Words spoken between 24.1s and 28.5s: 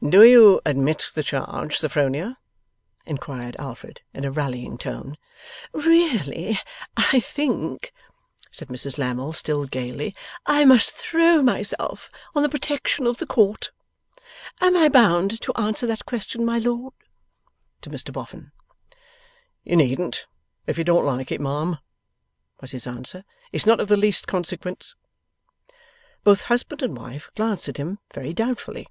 consequence.' Both husband and wife glanced at him, very